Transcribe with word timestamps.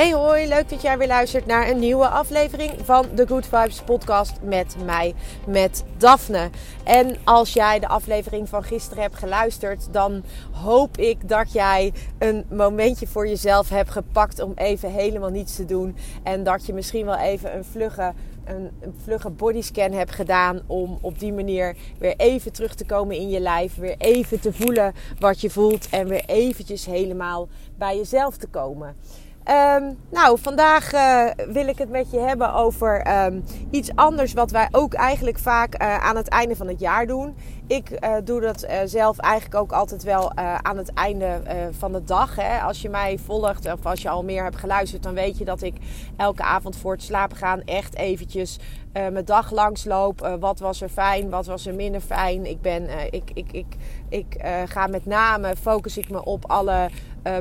Hey 0.00 0.12
hoi, 0.12 0.48
leuk 0.48 0.68
dat 0.68 0.82
jij 0.82 0.98
weer 0.98 1.06
luistert 1.06 1.46
naar 1.46 1.68
een 1.68 1.78
nieuwe 1.78 2.08
aflevering 2.08 2.72
van 2.82 3.06
de 3.14 3.26
Good 3.26 3.46
Vibes 3.46 3.82
podcast 3.82 4.42
met 4.42 4.76
mij, 4.84 5.14
met 5.46 5.84
Daphne. 5.96 6.50
En 6.84 7.16
als 7.24 7.52
jij 7.52 7.78
de 7.78 7.88
aflevering 7.88 8.48
van 8.48 8.62
gisteren 8.62 9.02
hebt 9.02 9.16
geluisterd, 9.16 9.92
dan 9.92 10.22
hoop 10.50 10.96
ik 10.96 11.28
dat 11.28 11.52
jij 11.52 11.92
een 12.18 12.44
momentje 12.50 13.06
voor 13.06 13.28
jezelf 13.28 13.68
hebt 13.68 13.90
gepakt 13.90 14.40
om 14.40 14.52
even 14.54 14.90
helemaal 14.90 15.30
niets 15.30 15.56
te 15.56 15.64
doen. 15.64 15.96
En 16.22 16.44
dat 16.44 16.66
je 16.66 16.72
misschien 16.72 17.06
wel 17.06 17.18
even 17.18 17.56
een 17.56 17.64
vlugge 17.64 18.12
een, 18.44 18.70
een 18.80 18.94
vlugge 19.02 19.30
bodyscan 19.30 19.92
hebt 19.92 20.12
gedaan 20.12 20.60
om 20.66 20.98
op 21.00 21.18
die 21.18 21.32
manier 21.32 21.76
weer 21.98 22.14
even 22.16 22.52
terug 22.52 22.74
te 22.74 22.84
komen 22.84 23.16
in 23.16 23.28
je 23.28 23.40
lijf, 23.40 23.76
weer 23.76 23.96
even 23.98 24.40
te 24.40 24.52
voelen 24.52 24.94
wat 25.18 25.40
je 25.40 25.50
voelt 25.50 25.88
en 25.88 26.08
weer 26.08 26.24
eventjes 26.26 26.86
helemaal 26.86 27.48
bij 27.78 27.96
jezelf 27.96 28.36
te 28.36 28.46
komen. 28.46 28.96
Um, 29.50 29.98
nou, 30.10 30.38
vandaag 30.38 30.92
uh, 30.92 31.24
wil 31.52 31.66
ik 31.66 31.78
het 31.78 31.90
met 31.90 32.10
je 32.10 32.18
hebben 32.18 32.54
over 32.54 33.24
um, 33.26 33.44
iets 33.70 33.90
anders 33.94 34.32
wat 34.32 34.50
wij 34.50 34.68
ook 34.70 34.94
eigenlijk 34.94 35.38
vaak 35.38 35.82
uh, 35.82 35.96
aan 35.96 36.16
het 36.16 36.28
einde 36.28 36.56
van 36.56 36.68
het 36.68 36.80
jaar 36.80 37.06
doen. 37.06 37.36
Ik 37.66 37.90
uh, 37.90 38.14
doe 38.24 38.40
dat 38.40 38.66
zelf 38.84 39.18
eigenlijk 39.18 39.60
ook 39.60 39.72
altijd 39.72 40.02
wel 40.02 40.36
aan 40.36 40.76
het 40.76 40.92
einde 40.92 41.42
van 41.78 41.92
de 41.92 42.04
dag. 42.04 42.36
Hè. 42.36 42.58
Als 42.58 42.82
je 42.82 42.88
mij 42.88 43.18
volgt 43.24 43.72
of 43.72 43.86
als 43.86 44.02
je 44.02 44.08
al 44.08 44.24
meer 44.24 44.42
hebt 44.42 44.56
geluisterd, 44.56 45.02
dan 45.02 45.14
weet 45.14 45.38
je 45.38 45.44
dat 45.44 45.62
ik 45.62 45.76
elke 46.16 46.42
avond 46.42 46.76
voor 46.76 46.92
het 46.92 47.02
slapen 47.02 47.36
gaan 47.36 47.62
echt 47.64 47.96
eventjes 47.96 48.58
mijn 48.92 49.24
dag 49.24 49.50
langsloop. 49.50 50.36
wat 50.40 50.58
was 50.58 50.80
er 50.80 50.88
fijn, 50.88 51.30
wat 51.30 51.46
was 51.46 51.66
er 51.66 51.74
minder 51.74 52.00
fijn. 52.00 52.46
Ik, 52.46 52.60
ben, 52.60 52.88
ik, 53.10 53.30
ik, 53.34 53.52
ik, 53.52 53.66
ik 54.08 54.44
ga 54.64 54.86
met 54.86 55.06
name, 55.06 55.56
focus 55.56 55.98
ik 55.98 56.10
me 56.10 56.24
op 56.24 56.50
alle 56.50 56.88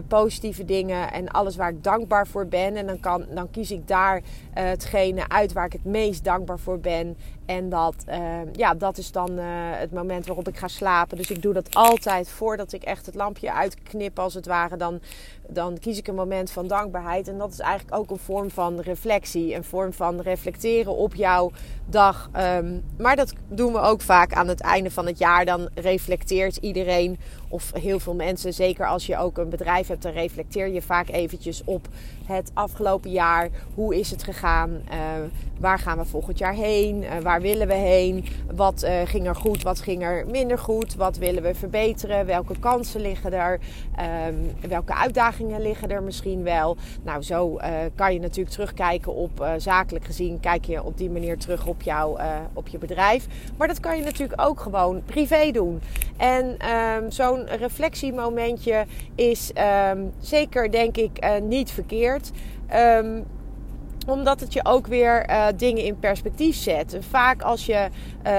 positieve 0.07 0.65
dingen 0.65 1.11
en 1.11 1.27
alles 1.27 1.55
waar 1.55 1.69
ik 1.69 1.83
dankbaar 1.83 2.27
voor 2.27 2.47
ben. 2.47 2.75
En 2.75 2.87
dan, 2.87 2.99
kan, 2.99 3.25
dan 3.33 3.51
kies 3.51 3.71
ik 3.71 3.87
daar 3.87 4.21
hetgene 4.53 5.29
uit 5.29 5.53
waar 5.53 5.65
ik 5.65 5.73
het 5.73 5.85
meest 5.85 6.23
dankbaar 6.23 6.59
voor 6.59 6.79
ben. 6.79 7.17
En 7.49 7.69
dat, 7.69 7.95
uh, 8.09 8.39
ja, 8.51 8.73
dat 8.73 8.97
is 8.97 9.11
dan 9.11 9.37
het 9.37 9.91
moment 9.91 10.25
waarop 10.25 10.47
ik 10.47 10.57
ga 10.57 10.67
slapen. 10.67 11.17
Dus 11.17 11.31
ik 11.31 11.41
doe 11.41 11.53
dat 11.53 11.75
altijd 11.75 12.29
voordat 12.29 12.71
ik 12.73 12.83
echt 12.83 13.05
het 13.05 13.15
lampje 13.15 13.53
uitknip, 13.53 14.19
als 14.19 14.33
het 14.33 14.45
ware. 14.45 14.77
Dan, 14.77 14.99
dan 15.47 15.79
kies 15.79 15.97
ik 15.97 16.07
een 16.07 16.15
moment 16.15 16.51
van 16.51 16.67
dankbaarheid. 16.67 17.27
En 17.27 17.37
dat 17.37 17.51
is 17.51 17.59
eigenlijk 17.59 17.97
ook 17.97 18.09
een 18.09 18.17
vorm 18.17 18.49
van 18.49 18.79
reflectie. 18.79 19.55
Een 19.55 19.63
vorm 19.63 19.93
van 19.93 20.21
reflecteren 20.21 20.95
op 20.95 21.15
jouw 21.15 21.51
dag. 21.85 22.29
Um, 22.37 22.83
maar 22.97 23.15
dat 23.15 23.33
doen 23.47 23.73
we 23.73 23.79
ook 23.79 24.01
vaak 24.01 24.33
aan 24.33 24.47
het 24.47 24.61
einde 24.61 24.91
van 24.91 25.05
het 25.05 25.17
jaar. 25.17 25.45
Dan 25.45 25.69
reflecteert 25.73 26.55
iedereen 26.55 27.19
of 27.49 27.71
heel 27.73 27.99
veel 27.99 28.15
mensen, 28.15 28.53
zeker 28.53 28.87
als 28.87 29.05
je 29.05 29.17
ook 29.17 29.37
een 29.37 29.49
bedrijf 29.49 29.87
hebt, 29.87 30.01
dan 30.01 30.11
reflecteer 30.11 30.67
je 30.67 30.81
vaak 30.81 31.09
eventjes 31.09 31.61
op 31.65 31.87
het 32.25 32.51
afgelopen 32.53 33.11
jaar. 33.11 33.49
Hoe 33.73 33.99
is 33.99 34.11
het 34.11 34.23
gegaan? 34.23 34.69
Uh, 34.69 34.95
waar 35.59 35.79
gaan 35.79 35.97
we 35.97 36.05
volgend 36.05 36.37
jaar 36.37 36.53
heen? 36.53 37.03
Uh, 37.03 37.17
waar 37.17 37.41
willen 37.41 37.67
we 37.67 37.73
heen? 37.73 38.25
Wat 38.55 38.83
uh, 38.83 39.01
ging 39.05 39.27
er 39.27 39.35
goed? 39.35 39.63
Wat 39.63 39.81
ging 39.81 40.03
er 40.03 40.25
minder 40.31 40.57
goed? 40.57 40.95
Wat 40.95 41.17
willen 41.17 41.43
we 41.43 41.55
verbeteren? 41.55 42.25
Welke 42.25 42.59
kansen 42.59 43.01
liggen 43.01 43.33
er? 43.33 43.59
Um, 44.27 44.69
welke 44.69 44.93
uitdagingen 44.93 45.61
liggen 45.61 45.91
er 45.91 46.03
misschien 46.03 46.43
wel? 46.43 46.77
Nou, 47.03 47.21
zo 47.21 47.59
kan 47.95 48.13
je 48.13 48.19
natuurlijk 48.19 48.55
terugkijken 48.55 49.13
op 49.13 49.45
zakelijk 49.57 50.05
gezien. 50.05 50.39
Kijk 50.39 50.65
je 50.65 50.83
op 50.83 50.97
die 50.97 51.09
manier 51.09 51.37
terug 51.37 51.65
op, 51.65 51.81
jou, 51.81 52.19
op 52.53 52.67
je 52.67 52.77
bedrijf. 52.77 53.27
Maar 53.57 53.67
dat 53.67 53.79
kan 53.79 53.97
je 53.97 54.03
natuurlijk 54.03 54.41
ook 54.41 54.59
gewoon 54.59 55.01
privé 55.05 55.51
doen. 55.51 55.81
En 56.19 56.57
um, 56.69 57.11
zo'n 57.11 57.45
reflectiemomentje 57.45 58.85
is 59.15 59.51
um, 59.91 60.11
zeker, 60.19 60.71
denk 60.71 60.97
ik, 60.97 61.39
niet 61.41 61.71
verkeerd. 61.71 62.31
Um, 62.75 63.25
omdat 64.09 64.39
het 64.39 64.53
je 64.53 64.65
ook 64.65 64.87
weer 64.87 65.29
uh, 65.29 65.45
dingen 65.55 65.83
in 65.83 65.99
perspectief 65.99 66.55
zet. 66.55 66.97
Vaak, 67.09 67.41
als 67.41 67.65
je, 67.65 67.87
uh, 68.27 68.31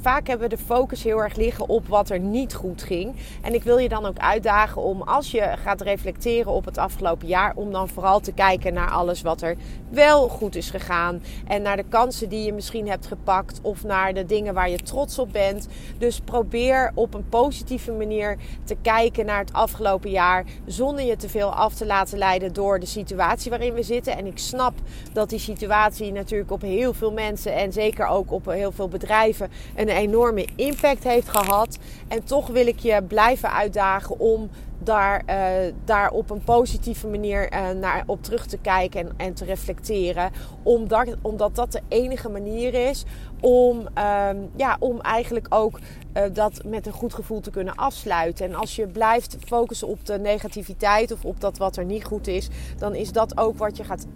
vaak 0.00 0.26
hebben 0.26 0.48
we 0.48 0.56
de 0.56 0.62
focus 0.62 1.02
heel 1.02 1.22
erg 1.22 1.36
liggen 1.36 1.68
op 1.68 1.86
wat 1.86 2.10
er 2.10 2.18
niet 2.20 2.54
goed 2.54 2.82
ging. 2.82 3.14
En 3.42 3.54
ik 3.54 3.62
wil 3.62 3.78
je 3.78 3.88
dan 3.88 4.06
ook 4.06 4.18
uitdagen 4.18 4.82
om 4.82 5.02
als 5.02 5.30
je 5.30 5.52
gaat 5.56 5.80
reflecteren 5.80 6.52
op 6.52 6.64
het 6.64 6.78
afgelopen 6.78 7.28
jaar, 7.28 7.52
om 7.54 7.72
dan 7.72 7.88
vooral 7.88 8.20
te 8.20 8.32
kijken 8.32 8.74
naar 8.74 8.90
alles 8.90 9.22
wat 9.22 9.42
er 9.42 9.56
wel 9.90 10.28
goed 10.28 10.56
is 10.56 10.70
gegaan. 10.70 11.22
En 11.46 11.62
naar 11.62 11.76
de 11.76 11.84
kansen 11.88 12.28
die 12.28 12.44
je 12.44 12.52
misschien 12.52 12.88
hebt 12.88 13.06
gepakt. 13.06 13.58
Of 13.62 13.84
naar 13.84 14.14
de 14.14 14.26
dingen 14.26 14.54
waar 14.54 14.70
je 14.70 14.78
trots 14.78 15.18
op 15.18 15.32
bent. 15.32 15.68
Dus 15.98 16.20
probeer 16.20 16.90
op 16.94 17.14
een 17.14 17.28
positieve 17.28 17.92
manier 17.92 18.36
te 18.64 18.76
kijken 18.82 19.26
naar 19.26 19.38
het 19.38 19.52
afgelopen 19.52 20.10
jaar. 20.10 20.44
Zonder 20.66 21.04
je 21.04 21.16
te 21.16 21.28
veel 21.28 21.52
af 21.52 21.74
te 21.74 21.86
laten 21.86 22.18
leiden 22.18 22.52
door 22.52 22.80
de 22.80 22.86
situatie 22.86 23.50
waarin 23.50 23.74
we 23.74 23.82
zitten. 23.82 24.16
En 24.16 24.26
ik 24.26 24.38
snap 24.38 24.72
dat 25.12 25.30
die 25.30 25.38
situatie 25.38 26.12
natuurlijk 26.12 26.50
op 26.50 26.60
heel 26.60 26.94
veel 26.94 27.12
mensen 27.12 27.54
en 27.54 27.72
zeker 27.72 28.06
ook 28.06 28.32
op 28.32 28.46
heel 28.46 28.72
veel 28.72 28.88
bedrijven 28.88 29.50
een 29.76 29.88
enorme 29.88 30.46
impact 30.56 31.04
heeft 31.04 31.28
gehad. 31.28 31.78
En 32.08 32.24
toch 32.24 32.46
wil 32.46 32.66
ik 32.66 32.78
je 32.78 33.02
blijven 33.02 33.52
uitdagen 33.52 34.18
om 34.18 34.50
daar, 34.78 35.22
uh, 35.30 35.72
daar 35.84 36.10
op 36.10 36.30
een 36.30 36.44
positieve 36.44 37.06
manier 37.06 37.52
uh, 37.52 37.70
naar, 37.70 38.02
op 38.06 38.22
terug 38.22 38.46
te 38.46 38.58
kijken 38.58 39.00
en, 39.00 39.12
en 39.16 39.34
te 39.34 39.44
reflecteren. 39.44 40.30
Omdat, 40.62 41.14
omdat 41.22 41.54
dat 41.54 41.72
de 41.72 41.80
enige 41.88 42.28
manier 42.28 42.74
is 42.74 43.04
om, 43.40 43.78
um, 43.78 44.50
ja, 44.56 44.76
om 44.78 45.00
eigenlijk 45.00 45.46
ook 45.48 45.78
uh, 46.14 46.22
dat 46.32 46.64
met 46.64 46.86
een 46.86 46.92
goed 46.92 47.14
gevoel 47.14 47.40
te 47.40 47.50
kunnen 47.50 47.74
afsluiten. 47.74 48.46
En 48.46 48.54
als 48.54 48.76
je 48.76 48.86
blijft 48.86 49.36
focussen 49.46 49.88
op 49.88 50.06
de 50.06 50.18
negativiteit 50.18 51.12
of 51.12 51.24
op 51.24 51.40
dat 51.40 51.58
wat 51.58 51.76
er 51.76 51.84
niet 51.84 52.04
goed 52.04 52.26
is, 52.26 52.48
dan 52.78 52.94
is 52.94 53.12
dat 53.12 53.38
ook 53.38 53.58
wat 53.58 53.76
je, 53.76 53.84
gaat, 53.84 54.06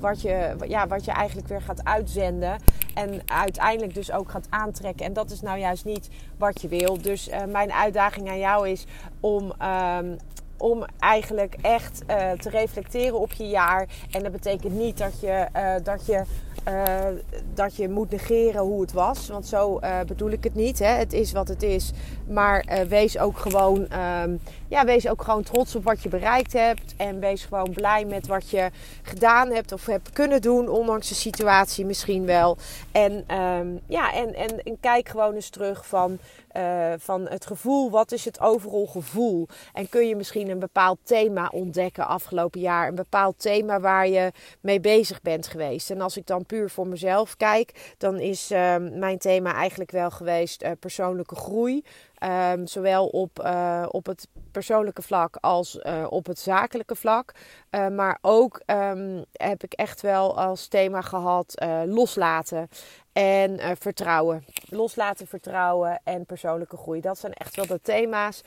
wat 0.00 0.20
je, 0.20 0.54
ja, 0.66 0.86
wat 0.86 1.04
je 1.04 1.10
eigenlijk 1.10 1.48
weer 1.48 1.62
gaat 1.62 1.84
uitzenden. 1.84 2.58
En 2.94 3.20
uiteindelijk 3.26 3.94
dus 3.94 4.12
ook 4.12 4.30
gaat 4.30 4.46
aantrekken. 4.50 5.06
En 5.06 5.12
dat 5.12 5.30
is 5.30 5.40
nou 5.40 5.58
juist 5.58 5.84
niet 5.84 6.08
wat 6.38 6.60
je 6.60 6.68
wil. 6.68 7.02
Dus 7.02 7.30
mijn 7.48 7.72
uitdaging 7.72 8.28
aan 8.28 8.38
jou 8.38 8.68
is 8.68 8.86
om. 9.20 9.52
Um, 9.98 10.16
om 10.60 10.84
eigenlijk 10.98 11.56
echt 11.62 12.02
uh, 12.10 12.30
te 12.30 12.50
reflecteren 12.50 13.20
op 13.20 13.32
je 13.32 13.48
jaar. 13.48 13.88
En 14.10 14.22
dat 14.22 14.32
betekent 14.32 14.72
niet 14.72 14.98
dat 14.98 15.20
je, 15.20 15.46
uh, 15.56 15.84
dat 15.84 16.06
je, 16.06 16.22
uh, 16.68 17.20
dat 17.54 17.76
je 17.76 17.88
moet 17.88 18.10
negeren 18.10 18.62
hoe 18.62 18.80
het 18.80 18.92
was. 18.92 19.28
Want 19.28 19.46
zo 19.46 19.80
bedoel 20.06 20.30
ik 20.30 20.44
het 20.44 20.54
niet. 20.54 20.78
Hè. 20.78 20.86
Het 20.86 21.12
is 21.12 21.32
wat 21.32 21.48
het 21.48 21.62
is. 21.62 21.92
Maar 22.28 22.86
wees 22.88 23.18
ook 23.18 23.38
gewoon 23.38 23.86
um, 24.22 24.40
ja, 24.70 24.84
wees 24.84 25.08
ook 25.08 25.22
gewoon 25.22 25.42
trots 25.42 25.74
op 25.74 25.84
wat 25.84 26.02
je 26.02 26.08
bereikt 26.08 26.52
hebt. 26.52 26.94
En 26.96 27.20
wees 27.20 27.44
gewoon 27.44 27.72
blij 27.72 28.04
met 28.04 28.26
wat 28.26 28.50
je 28.50 28.70
gedaan 29.02 29.50
hebt 29.50 29.72
of 29.72 29.86
hebt 29.86 30.10
kunnen 30.10 30.42
doen. 30.42 30.68
Ondanks 30.68 31.08
de 31.08 31.14
situatie 31.14 31.84
misschien 31.84 32.26
wel. 32.26 32.56
En, 32.92 33.36
um, 33.36 33.80
ja, 33.86 34.12
en, 34.12 34.34
en, 34.34 34.80
kijk 34.80 35.08
gewoon 35.08 35.34
eens 35.34 35.48
terug 35.48 35.86
van, 35.86 36.18
uh, 36.56 36.92
van 36.98 37.28
het 37.28 37.46
gevoel. 37.46 37.90
Wat 37.90 38.12
is 38.12 38.24
het 38.24 38.40
overal 38.40 38.86
gevoel? 38.86 39.48
En 39.72 39.88
kun 39.88 40.08
je 40.08 40.16
misschien 40.16 40.48
een 40.48 40.58
bepaald 40.58 40.98
thema 41.02 41.48
ontdekken 41.52 42.06
afgelopen 42.06 42.60
jaar. 42.60 42.88
Een 42.88 42.94
bepaald 42.94 43.38
thema 43.38 43.80
waar 43.80 44.08
je 44.08 44.32
mee 44.60 44.80
bezig 44.80 45.22
bent 45.22 45.46
geweest. 45.46 45.90
En 45.90 46.00
als 46.00 46.16
ik 46.16 46.26
dan 46.26 46.46
puur 46.46 46.70
voor 46.70 46.86
mezelf 46.86 47.36
kijk, 47.36 47.94
dan 47.98 48.18
is 48.18 48.50
uh, 48.50 48.76
mijn 48.92 49.18
thema 49.18 49.54
eigenlijk 49.54 49.90
wel 49.90 50.10
geweest 50.10 50.62
uh, 50.62 50.70
persoonlijke 50.80 51.36
groei. 51.36 51.82
Ehm, 52.20 52.66
zowel 52.66 53.06
op, 53.06 53.42
uh, 53.44 53.86
op 53.90 54.06
het 54.06 54.28
persoonlijke 54.52 55.02
vlak 55.02 55.36
als 55.40 55.78
uh, 55.82 56.06
op 56.08 56.26
het 56.26 56.38
zakelijke 56.38 56.94
vlak. 56.94 57.32
Uh, 57.70 57.88
maar 57.88 58.18
ook 58.20 58.60
um, 58.66 59.24
heb 59.32 59.64
ik 59.64 59.72
echt 59.72 60.00
wel 60.00 60.38
als 60.38 60.68
thema 60.68 61.00
gehad 61.00 61.64
loslaten 61.86 62.68
en 63.12 63.76
vertrouwen. 63.78 64.44
Loslaten, 64.68 65.26
vertrouwen 65.26 66.00
en 66.04 66.26
persoonlijke 66.26 66.76
groei. 66.76 67.00
Dat 67.00 67.18
zijn 67.18 67.32
echt 67.32 67.56
wel 67.56 67.66
de 67.66 67.80
thema's. 67.80 68.40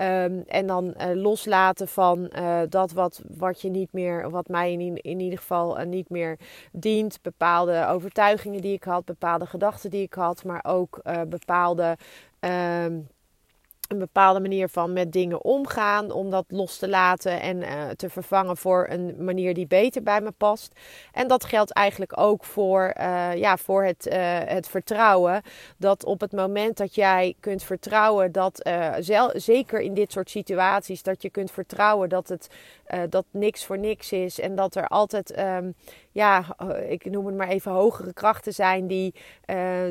Um, 0.00 0.44
en 0.46 0.66
dan 0.66 0.94
loslaten 1.14 1.88
van 1.88 2.32
dat 2.68 2.92
wat, 2.92 3.20
wat 3.28 3.60
je 3.60 3.70
niet 3.70 3.92
meer, 3.92 4.30
wat 4.30 4.48
mij 4.48 4.72
in, 4.72 4.96
in 4.96 5.20
ieder 5.20 5.38
geval 5.38 5.76
niet 5.76 6.10
meer 6.10 6.38
dient. 6.72 7.22
Bepaalde 7.22 7.86
overtuigingen 7.86 8.60
die 8.60 8.74
ik 8.74 8.84
had, 8.84 9.04
bepaalde 9.04 9.46
gedachten 9.46 9.90
die 9.90 10.02
ik 10.02 10.14
had, 10.14 10.44
maar 10.44 10.64
ook 10.64 11.02
bepaalde. 11.28 11.96
Een 13.90 13.98
bepaalde 13.98 14.40
manier 14.40 14.68
van 14.68 14.92
met 14.92 15.12
dingen 15.12 15.44
omgaan. 15.44 16.10
Om 16.10 16.30
dat 16.30 16.44
los 16.48 16.78
te 16.78 16.88
laten 16.88 17.40
en 17.40 17.56
uh, 17.56 17.88
te 17.96 18.10
vervangen 18.10 18.56
voor 18.56 18.86
een 18.90 19.24
manier 19.24 19.54
die 19.54 19.66
beter 19.66 20.02
bij 20.02 20.20
me 20.20 20.30
past. 20.30 20.74
En 21.12 21.28
dat 21.28 21.44
geldt 21.44 21.72
eigenlijk 21.72 22.18
ook 22.18 22.44
voor, 22.44 22.94
uh, 23.00 23.34
ja, 23.34 23.56
voor 23.56 23.84
het, 23.84 24.06
uh, 24.06 24.38
het 24.44 24.68
vertrouwen. 24.68 25.42
Dat 25.76 26.04
op 26.04 26.20
het 26.20 26.32
moment 26.32 26.76
dat 26.76 26.94
jij 26.94 27.34
kunt 27.40 27.62
vertrouwen 27.62 28.32
dat, 28.32 28.70
zel, 28.98 29.30
zeker 29.34 29.80
in 29.80 29.94
dit 29.94 30.12
soort 30.12 30.30
situaties, 30.30 31.02
dat 31.02 31.22
je 31.22 31.30
kunt 31.30 31.50
vertrouwen 31.50 32.08
dat 32.08 32.28
het 32.28 32.48
dat 33.08 33.24
niks 33.30 33.64
voor 33.64 33.78
niks 33.78 34.12
is. 34.12 34.40
En 34.40 34.54
dat 34.54 34.74
er 34.74 34.88
altijd 34.88 35.38
um, 35.38 35.74
ja, 36.12 36.56
ik 36.88 37.10
noem 37.10 37.26
het 37.26 37.36
maar 37.36 37.48
even 37.48 37.72
hogere 37.72 38.12
krachten 38.12 38.52
zijn 38.52 38.86
die, 38.86 39.14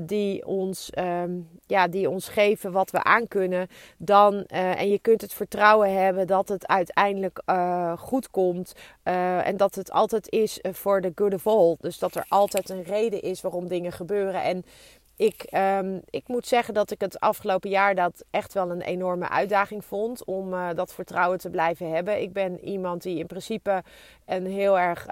die, 0.03 0.45
ons, 0.45 0.91
um, 0.99 1.49
ja, 1.67 1.87
die 1.87 2.09
ons 2.09 2.29
geven 2.29 2.71
wat 2.71 2.91
we 2.91 3.03
aankunnen. 3.03 3.67
Dan, 3.97 4.33
uh, 4.33 4.79
en 4.79 4.89
je 4.89 4.99
kunt 4.99 5.21
het 5.21 5.33
vertrouwen 5.33 5.93
hebben 5.93 6.27
dat 6.27 6.49
het 6.49 6.67
uiteindelijk 6.67 7.41
uh, 7.45 7.97
goed 7.97 8.29
komt. 8.29 8.73
en 9.03 9.57
dat 9.57 9.75
het 9.75 9.91
altijd 9.91 10.29
is 10.29 10.59
voor 10.71 11.01
de 11.01 11.11
good 11.15 11.33
of 11.33 11.47
all. 11.47 11.75
Dus 11.79 11.99
dat 11.99 12.15
er 12.15 12.25
altijd 12.27 12.69
een 12.69 12.83
reden 12.83 13.21
is 13.21 13.41
waarom 13.41 13.67
dingen 13.67 13.91
gebeuren. 13.91 14.43
En 14.43 14.63
ik, 15.15 15.47
um, 15.53 16.01
ik 16.09 16.27
moet 16.27 16.47
zeggen 16.47 16.73
dat 16.73 16.91
ik 16.91 17.01
het 17.01 17.19
afgelopen 17.19 17.69
jaar 17.69 17.95
dat 17.95 18.23
echt 18.29 18.53
wel 18.53 18.71
een 18.71 18.81
enorme 18.81 19.29
uitdaging 19.29 19.85
vond 19.85 20.25
om 20.25 20.53
dat 20.75 20.93
vertrouwen 20.93 21.39
te 21.39 21.49
blijven 21.49 21.91
hebben. 21.91 22.21
Ik 22.21 22.33
ben 22.33 22.65
iemand 22.65 23.01
die 23.01 23.17
in 23.19 23.27
principe 23.27 23.83
een 24.25 24.45
heel 24.45 24.79
erg 24.79 25.05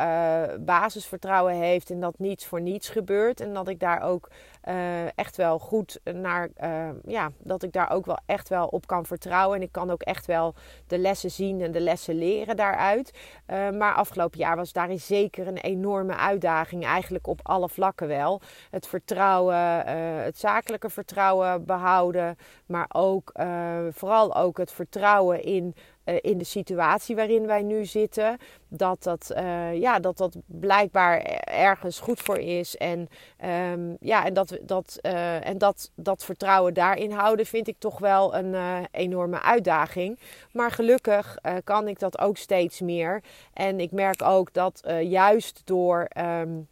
basisvertrouwen 0.59 1.53
heeft 1.53 1.89
in 1.89 1.99
dat 1.99 2.19
niets 2.19 2.45
voor 2.45 2.61
niets 2.61 2.89
gebeurt. 2.89 3.41
En 3.41 3.53
dat 3.53 3.67
ik 3.67 3.79
daar 3.79 4.01
ook 4.01 4.29
uh, 4.67 5.17
echt 5.17 5.37
wel 5.37 5.59
goed 5.59 5.99
naar, 6.03 6.49
ja, 7.05 7.31
dat 7.37 7.63
ik 7.63 7.71
daar 7.71 7.91
ook 7.91 8.05
wel 8.05 8.19
echt 8.25 8.49
wel 8.49 8.67
op 8.67 8.87
kan 8.87 9.05
vertrouwen. 9.05 9.57
En 9.57 9.63
ik 9.63 9.71
kan 9.71 9.89
ook 9.89 10.01
echt 10.01 10.25
wel 10.25 10.55
de 10.87 10.97
lessen 10.97 11.31
zien 11.31 11.61
en 11.61 11.71
de 11.71 11.79
lessen 11.79 12.15
leren 12.15 12.55
daaruit. 12.55 13.11
maar 13.47 13.93
afgelopen 13.93 14.39
jaar 14.39 14.55
was 14.55 14.73
daarin 14.73 14.99
zeker 14.99 15.47
een 15.47 15.57
enorme 15.57 16.15
uitdaging, 16.15 16.85
eigenlijk 16.85 17.27
op 17.27 17.39
alle 17.43 17.69
vlakken 17.69 18.07
wel. 18.07 18.41
Het 18.69 18.87
vertrouwen 18.87 19.55
het 20.23 20.37
zakelijke 20.37 20.89
vertrouwen 20.89 21.65
behouden, 21.65 22.37
maar 22.65 22.89
ook 22.93 23.31
vooral 23.89 24.35
ook 24.35 24.57
het 24.57 24.71
vertrouwen 24.71 25.43
in, 25.43 25.75
in 26.21 26.37
de 26.37 26.43
situatie 26.43 27.15
waarin 27.15 27.45
wij 27.45 27.61
nu 27.61 27.85
zitten. 27.85 28.37
Dat 28.67 29.03
dat, 29.03 29.31
ja, 29.73 29.99
dat, 29.99 30.17
dat 30.17 30.35
blijkbaar 30.45 31.21
ergens 31.43 31.99
goed 31.99 32.19
voor 32.19 32.37
is. 32.37 32.77
En, 32.77 33.09
um, 33.71 33.97
ja, 33.99 34.25
en, 34.25 34.33
dat, 34.33 34.57
dat, 34.61 34.99
en 35.41 35.57
dat, 35.57 35.91
dat 35.95 36.23
vertrouwen 36.23 36.73
daarin 36.73 37.11
houden 37.11 37.45
vind 37.45 37.67
ik 37.67 37.75
toch 37.79 37.99
wel 37.99 38.35
een 38.35 38.55
enorme 38.91 39.41
uitdaging. 39.41 40.19
Maar 40.51 40.71
gelukkig 40.71 41.37
kan 41.63 41.87
ik 41.87 41.99
dat 41.99 42.19
ook 42.19 42.37
steeds 42.37 42.81
meer. 42.81 43.23
En 43.53 43.79
ik 43.79 43.91
merk 43.91 44.21
ook 44.21 44.53
dat 44.53 44.81
juist 45.01 45.61
door. 45.65 46.07
Um, 46.17 46.67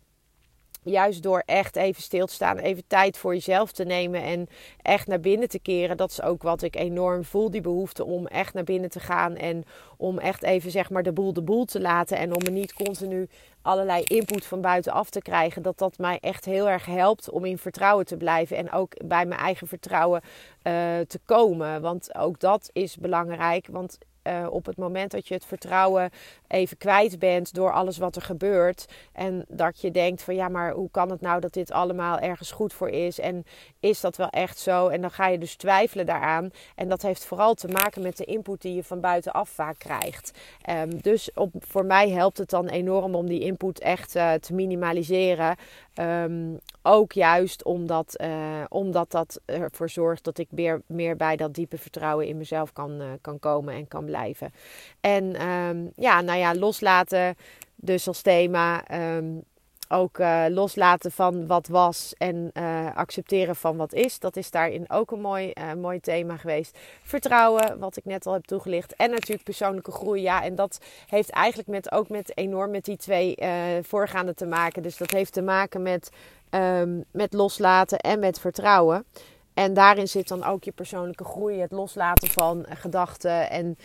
juist 0.86 1.24
door 1.24 1.44
echt 1.46 1.76
even 1.76 2.02
stil 2.02 2.26
te 2.26 2.34
staan, 2.34 2.58
even 2.58 2.84
tijd 2.88 3.18
voor 3.18 3.34
jezelf 3.34 3.72
te 3.72 3.84
nemen 3.84 4.24
en 4.24 4.48
echt 4.82 5.08
naar 5.08 5.20
binnen 5.20 5.50
te 5.50 5.60
keren. 5.60 5.98
Dat 5.98 6.12
is 6.12 6.22
ook 6.22 6.44
wat 6.44 6.62
ik 6.62 6.76
enorm 6.76 7.24
voel, 7.24 7.52
die 7.52 7.62
behoefte 7.62 8.06
om 8.06 8.28
echt 8.28 8.54
naar 8.54 8.64
binnen 8.64 8.90
te 8.90 9.00
gaan 9.00 9.36
en 9.36 9.64
om 9.98 10.20
echt 10.20 10.44
even 10.44 10.72
zeg 10.72 10.90
maar 10.90 11.04
de 11.04 11.14
boel 11.14 11.34
de 11.34 11.42
boel 11.42 11.66
te 11.66 11.82
laten 11.82 12.18
en 12.18 12.36
om 12.36 12.44
me 12.44 12.50
niet 12.50 12.74
continu 12.74 13.28
allerlei 13.62 14.04
input 14.04 14.46
van 14.46 14.62
buitenaf 14.62 15.10
te 15.10 15.22
krijgen. 15.22 15.62
Dat 15.62 15.78
dat 15.78 15.98
mij 15.98 16.18
echt 16.22 16.46
heel 16.46 16.70
erg 16.70 16.86
helpt 16.86 17.30
om 17.30 17.46
in 17.46 17.58
vertrouwen 17.58 18.06
te 18.06 18.18
blijven 18.18 18.58
en 18.58 18.72
ook 18.72 18.94
bij 19.06 19.26
mijn 19.26 19.40
eigen 19.40 19.68
vertrouwen 19.68 20.22
uh, 20.24 20.74
te 21.08 21.20
komen. 21.26 21.82
Want 21.82 22.16
ook 22.16 22.40
dat 22.40 22.70
is 22.74 22.98
belangrijk, 22.98 23.68
want 23.72 23.98
uh, 24.28 24.48
op 24.50 24.66
het 24.66 24.78
moment 24.78 25.12
dat 25.12 25.28
je 25.28 25.34
het 25.34 25.46
vertrouwen 25.46 26.10
even 26.48 26.78
kwijt 26.78 27.20
bent 27.20 27.54
door 27.54 27.72
alles 27.72 27.98
wat 27.98 28.16
er 28.16 28.22
gebeurt. 28.22 28.86
En 29.14 29.46
dat 29.48 29.82
je 29.82 29.92
denkt 29.92 30.24
van 30.24 30.36
ja, 30.36 30.50
maar 30.50 30.72
hoe 30.72 30.92
kan 30.92 31.10
het 31.10 31.22
nou 31.22 31.40
dat 31.40 31.54
dit 31.54 31.72
allemaal 31.72 32.20
ergens 32.20 32.52
goed 32.52 32.74
voor 32.74 32.90
is? 32.90 33.20
En 33.20 33.46
is 33.80 34.02
dat 34.02 34.16
wel 34.16 34.30
echt 34.30 34.58
zo? 34.58 34.88
En 34.88 35.02
dan 35.02 35.12
ga 35.12 35.28
je 35.28 35.38
dus 35.38 35.56
twijfelen 35.56 36.06
daaraan. 36.06 36.52
En 36.76 36.90
dat 36.90 37.02
heeft 37.02 37.26
vooral 37.26 37.54
te 37.54 37.68
maken 37.68 38.02
met 38.02 38.18
de 38.18 38.26
input 38.26 38.62
die 38.62 38.76
je 38.76 38.84
van 38.84 39.00
buitenaf 39.00 39.50
vaak 39.50 39.80
krijgt. 39.80 40.32
Um, 40.70 41.02
dus 41.02 41.34
op, 41.34 41.52
voor 41.60 41.86
mij 41.86 42.10
helpt 42.10 42.38
het 42.38 42.50
dan 42.50 42.68
enorm 42.68 43.16
om 43.16 43.28
die 43.28 43.40
input 43.40 43.80
echt 43.80 44.16
uh, 44.16 44.34
te 44.34 44.54
minimaliseren. 44.54 45.56
Um, 46.00 46.60
ook 46.86 47.12
juist 47.12 47.64
omdat, 47.64 48.22
uh, 48.22 48.64
omdat 48.70 49.12
dat 49.12 49.40
ervoor 49.46 49.90
zorgt 49.90 50.24
dat 50.24 50.38
ik 50.38 50.48
meer, 50.52 50.82
meer 50.86 51.16
bij 51.16 51.36
dat 51.36 51.54
diepe 51.54 51.78
vertrouwen 51.78 52.28
in 52.28 52.38
mezelf 52.38 52.74
kan, 52.74 53.02
uh, 53.02 53.08
kan 53.22 53.40
komen 53.40 53.74
en 53.74 53.88
kan 53.88 54.06
blijven. 54.06 54.54
En 55.02 55.48
um, 55.48 55.92
ja, 55.96 56.22
nou 56.22 56.40
ja, 56.40 56.56
loslaten 56.56 57.36
dus 57.76 58.08
als 58.08 58.22
thema. 58.22 58.84
Um, 59.16 59.44
ook 59.90 60.18
uh, 60.18 60.46
loslaten 60.50 61.12
van 61.12 61.48
wat 61.48 61.68
was 61.68 62.14
en 62.18 62.52
accepteren 62.94 63.56
van 63.56 63.78
wat 63.78 63.94
is. 63.94 64.20
Dat 64.20 64.36
is 64.36 64.52
daarin 64.52 64.90
ook 64.90 65.12
een 65.12 65.22
mooi, 65.22 65.54
mooi 65.78 66.00
thema 66.00 66.38
geweest. 66.38 66.78
Vertrouwen, 67.04 67.80
wat 67.80 67.98
ik 67.98 68.06
net 68.06 68.26
al 68.26 68.34
heb 68.34 68.46
toegelicht. 68.46 68.96
En 68.96 69.10
natuurlijk 69.10 69.44
persoonlijke 69.44 69.92
groei. 69.92 70.22
Ja, 70.22 70.44
en 70.44 70.56
dat 70.56 70.80
heeft 71.08 71.30
eigenlijk 71.30 71.70
met, 71.70 71.92
ook 71.92 72.10
met 72.10 72.38
enorm 72.38 72.72
met 72.72 72.86
die 72.86 72.98
twee 72.98 73.38
voorgaande 73.82 74.34
te 74.34 74.46
maken. 74.46 74.84
Dus 74.84 74.98
dat 74.98 75.12
heeft 75.12 75.34
te 75.34 75.42
maken 75.42 75.82
met, 75.82 76.10
um, 76.56 77.04
met 77.12 77.34
loslaten 77.34 78.00
en 78.00 78.20
met 78.20 78.40
vertrouwen. 78.40 79.06
En 79.54 79.74
daarin 79.74 80.08
zit 80.08 80.28
dan 80.28 80.44
ook 80.44 80.64
je 80.64 80.72
persoonlijke 80.72 81.24
groei, 81.24 81.60
het 81.60 81.72
loslaten 81.72 82.28
van 82.28 82.66
gedachten 82.70 83.50
en 83.50 83.78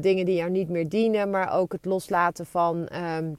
dingen 0.00 0.24
die 0.24 0.34
jou 0.34 0.50
niet 0.50 0.68
meer 0.68 0.88
dienen, 0.88 1.30
maar 1.30 1.52
ook 1.52 1.72
het 1.72 1.84
loslaten 1.84 2.46
van 2.46 2.88
um, 3.16 3.38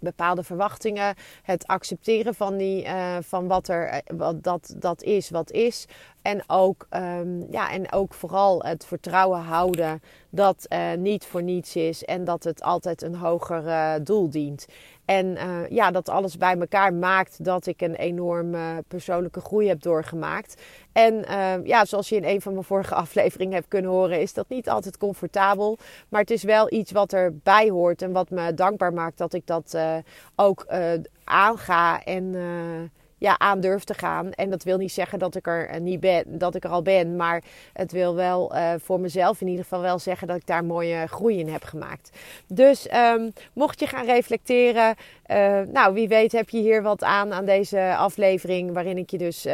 bepaalde 0.00 0.42
verwachtingen, 0.42 1.14
het 1.42 1.66
accepteren 1.66 2.34
van, 2.34 2.56
die, 2.56 2.84
uh, 2.84 3.16
van 3.20 3.46
wat 3.46 3.68
er 3.68 3.86
eh, 3.86 3.98
wat 4.16 4.42
dat, 4.42 4.74
dat 4.76 5.02
is, 5.02 5.30
wat 5.30 5.50
is. 5.50 5.86
En 6.28 6.42
ook, 6.46 6.86
um, 6.90 7.46
ja, 7.50 7.70
en 7.70 7.92
ook 7.92 8.14
vooral 8.14 8.62
het 8.62 8.84
vertrouwen 8.84 9.40
houden 9.40 10.02
dat 10.30 10.66
uh, 10.68 10.92
niet 10.98 11.26
voor 11.26 11.42
niets 11.42 11.76
is 11.76 12.04
en 12.04 12.24
dat 12.24 12.44
het 12.44 12.62
altijd 12.62 13.02
een 13.02 13.14
hoger 13.14 13.64
uh, 13.64 13.94
doel 14.02 14.30
dient. 14.30 14.66
En 15.04 15.26
uh, 15.26 15.68
ja, 15.68 15.90
dat 15.90 16.08
alles 16.08 16.36
bij 16.36 16.58
elkaar 16.58 16.94
maakt 16.94 17.44
dat 17.44 17.66
ik 17.66 17.80
een 17.80 17.94
enorme 17.94 18.84
persoonlijke 18.88 19.40
groei 19.40 19.68
heb 19.68 19.82
doorgemaakt. 19.82 20.62
En 20.92 21.14
uh, 21.14 21.66
ja, 21.66 21.84
zoals 21.84 22.08
je 22.08 22.16
in 22.16 22.24
een 22.24 22.40
van 22.40 22.52
mijn 22.52 22.64
vorige 22.64 22.94
afleveringen 23.04 23.54
hebt 23.54 23.68
kunnen 23.68 23.90
horen, 23.90 24.20
is 24.20 24.32
dat 24.32 24.48
niet 24.48 24.68
altijd 24.68 24.98
comfortabel. 24.98 25.78
Maar 26.08 26.20
het 26.20 26.30
is 26.30 26.42
wel 26.42 26.72
iets 26.72 26.92
wat 26.92 27.12
erbij 27.12 27.68
hoort 27.68 28.02
en 28.02 28.12
wat 28.12 28.30
me 28.30 28.54
dankbaar 28.54 28.92
maakt 28.92 29.18
dat 29.18 29.32
ik 29.32 29.46
dat 29.46 29.78
ook 30.36 30.66
aanga 31.24 32.04
en 32.04 32.34
ja, 33.18 33.38
aan 33.38 33.60
durf 33.60 33.84
te 33.84 33.94
gaan. 33.94 34.32
En 34.32 34.50
dat 34.50 34.62
wil 34.62 34.76
niet 34.76 34.92
zeggen 34.92 35.18
dat 35.18 35.34
ik 35.34 35.46
er 35.46 35.80
niet 35.80 36.00
ben, 36.00 36.24
dat 36.26 36.54
ik 36.54 36.64
er 36.64 36.70
al 36.70 36.82
ben. 36.82 37.16
Maar 37.16 37.42
het 37.72 37.92
wil 37.92 38.14
wel 38.14 38.54
uh, 38.54 38.72
voor 38.78 39.00
mezelf 39.00 39.40
in 39.40 39.46
ieder 39.46 39.62
geval 39.62 39.80
wel 39.80 39.98
zeggen 39.98 40.26
dat 40.26 40.36
ik 40.36 40.46
daar 40.46 40.64
mooie 40.64 41.06
groei 41.06 41.38
in 41.38 41.48
heb 41.48 41.64
gemaakt. 41.64 42.10
Dus 42.46 42.88
um, 42.94 43.32
mocht 43.52 43.80
je 43.80 43.86
gaan 43.86 44.04
reflecteren, 44.04 44.94
uh, 45.26 45.60
nou 45.72 45.94
wie 45.94 46.08
weet 46.08 46.32
heb 46.32 46.48
je 46.48 46.58
hier 46.58 46.82
wat 46.82 47.02
aan 47.02 47.32
aan 47.32 47.44
deze 47.44 47.94
aflevering. 47.96 48.72
Waarin 48.72 48.98
ik 48.98 49.10
je 49.10 49.18
dus 49.18 49.46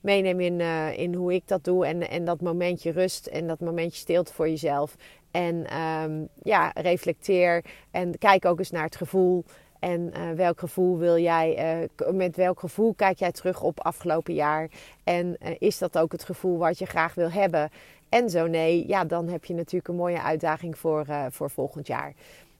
meeneem 0.00 0.40
in, 0.40 0.60
in 0.96 1.14
hoe 1.14 1.34
ik 1.34 1.48
dat 1.48 1.64
doe. 1.64 1.86
En, 1.86 2.10
en 2.10 2.24
dat 2.24 2.40
momentje 2.40 2.90
rust 2.90 3.26
en 3.26 3.46
dat 3.46 3.60
momentje 3.60 4.00
stilte 4.00 4.32
voor 4.32 4.48
jezelf. 4.48 4.96
En 5.30 5.78
um, 5.78 6.28
ja, 6.42 6.70
reflecteer 6.74 7.64
en 7.90 8.18
kijk 8.18 8.44
ook 8.44 8.58
eens 8.58 8.70
naar 8.70 8.84
het 8.84 8.96
gevoel. 8.96 9.44
En 9.80 10.12
uh, 10.16 10.30
welk 10.36 10.58
gevoel 10.58 10.98
wil 10.98 11.18
jij, 11.18 11.80
uh, 12.06 12.12
met 12.12 12.36
welk 12.36 12.60
gevoel 12.60 12.94
kijk 12.94 13.18
jij 13.18 13.32
terug 13.32 13.62
op 13.62 13.80
afgelopen 13.80 14.34
jaar? 14.34 14.68
En 15.04 15.36
uh, 15.42 15.50
is 15.58 15.78
dat 15.78 15.98
ook 15.98 16.12
het 16.12 16.24
gevoel 16.24 16.58
wat 16.58 16.78
je 16.78 16.86
graag 16.86 17.14
wil 17.14 17.30
hebben? 17.30 17.70
En 18.08 18.30
zo 18.30 18.46
nee, 18.46 18.88
ja, 18.88 19.04
dan 19.04 19.28
heb 19.28 19.44
je 19.44 19.54
natuurlijk 19.54 19.88
een 19.88 19.96
mooie 19.96 20.22
uitdaging 20.22 20.78
voor, 20.78 21.06
voor 21.30 21.50
volgend 21.50 21.86
jaar. 21.86 22.12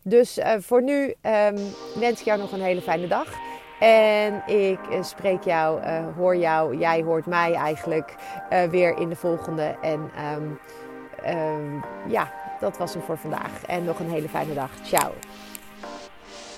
Dus 0.03 0.39
voor 0.59 0.83
nu 0.83 1.03
um, 1.03 1.57
wens 2.00 2.21
ik 2.21 2.25
jou 2.25 2.39
nog 2.39 2.53
een 2.53 2.61
hele 2.61 2.81
fijne 2.81 3.07
dag. 3.07 3.39
En 3.81 4.43
ik 4.47 4.79
spreek 5.00 5.45
jou, 5.45 5.87
hoor 6.17 6.37
jou, 6.37 6.77
jij 6.77 7.03
hoort 7.03 7.27
mij 7.27 7.55
eigenlijk 7.55 8.15
weer 8.71 8.99
in 8.99 9.09
de 9.09 9.17
volgende. 9.17 9.77
En 9.83 10.11
ehm, 10.17 10.49
ehm, 11.23 11.75
ja, 12.09 12.33
dat 12.61 12.79
was 12.79 12.95
hem 12.95 13.03
voor 13.03 13.19
vandaag. 13.19 13.65
En 13.67 13.85
nog 13.85 13.99
een 13.99 14.11
hele 14.11 14.29
fijne 14.29 14.55
dag. 14.55 14.71
Ciao. 14.83 15.12